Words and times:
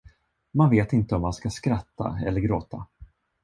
Man 0.51 0.69
vet 0.69 0.93
inte 0.93 1.15
om 1.15 1.21
man 1.21 1.33
ska 1.33 1.49
skratta 1.49 2.19
eller 2.27 2.41
gråta. 2.41 2.85